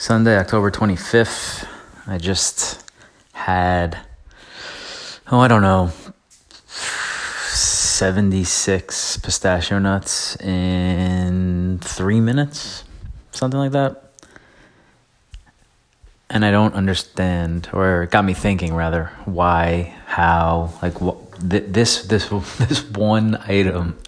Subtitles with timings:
[0.00, 1.68] Sunday, October 25th.
[2.06, 2.90] I just
[3.32, 3.98] had,
[5.30, 5.92] oh, I don't know,
[6.66, 12.84] 76 pistachio nuts in three minutes,
[13.32, 14.14] something like that.
[16.30, 21.64] And I don't understand, or it got me thinking rather, why, how, like what, th-
[21.68, 22.26] this, this,
[22.58, 23.98] this one item,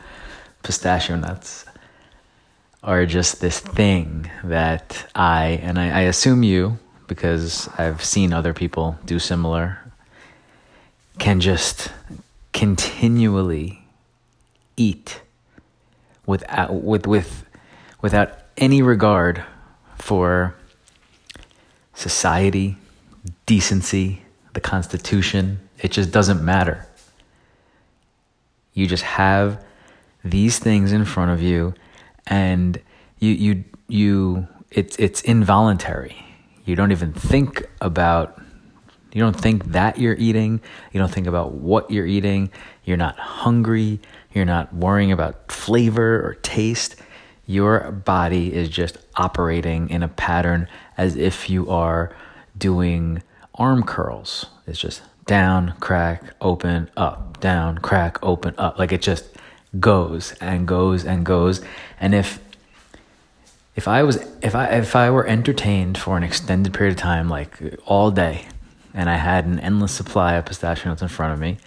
[0.62, 1.66] pistachio nuts
[2.82, 8.52] are just this thing that I, and I, I, assume you, because I've seen other
[8.52, 9.78] people do similar,
[11.18, 11.92] can just
[12.52, 13.84] continually
[14.76, 15.20] eat
[16.26, 17.44] without, with, with,
[18.00, 19.44] without any regard
[19.96, 20.56] for
[21.94, 22.76] society,
[23.46, 24.22] decency,
[24.54, 25.60] the Constitution.
[25.78, 26.86] It just doesn't matter.
[28.74, 29.64] You just have
[30.24, 31.74] these things in front of you
[32.26, 32.80] and
[33.18, 36.16] you you you it's it's involuntary.
[36.64, 38.40] You don't even think about
[39.12, 40.60] you don't think that you're eating,
[40.92, 42.50] you don't think about what you're eating,
[42.84, 44.00] you're not hungry,
[44.32, 46.96] you're not worrying about flavor or taste.
[47.44, 52.16] Your body is just operating in a pattern as if you are
[52.56, 53.22] doing
[53.54, 54.46] arm curls.
[54.66, 58.78] It's just down, crack, open, up, down, crack, open, up.
[58.78, 59.26] Like it just
[59.78, 61.60] goes and goes and goes.
[62.00, 62.38] And if
[63.74, 67.28] if I was if I if I were entertained for an extended period of time,
[67.28, 68.46] like all day,
[68.92, 71.58] and I had an endless supply of pistachio nuts in front of me,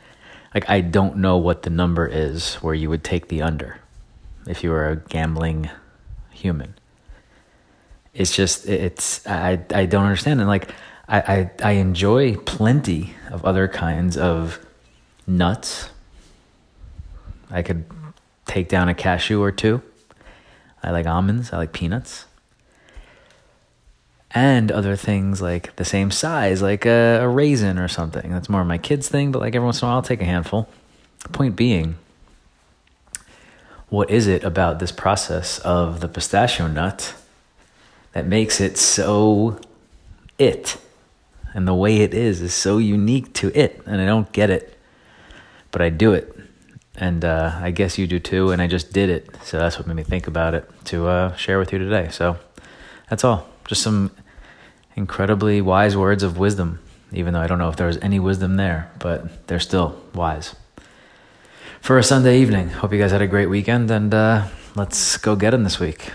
[0.53, 3.79] like I don't know what the number is where you would take the under
[4.47, 5.69] if you were a gambling
[6.31, 6.75] human.
[8.13, 10.71] It's just it's I I don't understand and like
[11.07, 14.63] I, I I enjoy plenty of other kinds of
[15.27, 15.89] nuts.
[17.49, 17.85] I could
[18.45, 19.81] take down a cashew or two.
[20.83, 22.25] I like almonds, I like peanuts.
[24.31, 28.31] And other things like the same size, like a, a raisin or something.
[28.31, 30.25] That's more my kids' thing, but like every once in a while, I'll take a
[30.25, 30.67] handful.
[31.31, 31.95] Point being,
[33.89, 37.15] what is it about this process of the pistachio nut
[38.11, 39.59] that makes it so
[40.37, 40.77] it?
[41.53, 43.81] And the way it is is so unique to it.
[43.85, 44.77] And I don't get it,
[45.71, 46.35] but I do it
[46.97, 48.51] and uh, I guess you do too.
[48.51, 51.35] And I just did it, so that's what made me think about it to uh,
[51.35, 52.09] share with you today.
[52.11, 52.37] So
[53.09, 53.47] that's all.
[53.67, 54.11] Just some
[54.95, 56.79] incredibly wise words of wisdom,
[57.11, 60.55] even though I don't know if there was any wisdom there, but they're still wise.
[61.81, 65.35] For a Sunday evening, hope you guys had a great weekend, and uh, let's go
[65.35, 66.11] get them this week.